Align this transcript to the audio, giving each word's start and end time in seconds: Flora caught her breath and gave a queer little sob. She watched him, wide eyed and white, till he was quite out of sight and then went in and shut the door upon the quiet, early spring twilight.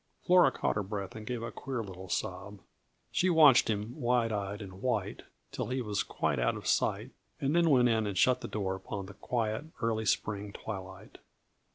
Flora 0.23 0.51
caught 0.51 0.77
her 0.77 0.81
breath 0.81 1.15
and 1.15 1.27
gave 1.27 1.43
a 1.43 1.51
queer 1.51 1.83
little 1.83 2.09
sob. 2.09 2.57
She 3.11 3.29
watched 3.29 3.67
him, 3.69 3.95
wide 4.01 4.31
eyed 4.31 4.59
and 4.59 4.81
white, 4.81 5.21
till 5.51 5.67
he 5.67 5.79
was 5.79 6.01
quite 6.01 6.39
out 6.39 6.57
of 6.57 6.65
sight 6.65 7.11
and 7.39 7.55
then 7.55 7.69
went 7.69 7.87
in 7.87 8.07
and 8.07 8.17
shut 8.17 8.41
the 8.41 8.47
door 8.47 8.73
upon 8.73 9.05
the 9.05 9.13
quiet, 9.13 9.65
early 9.79 10.05
spring 10.05 10.53
twilight. 10.53 11.19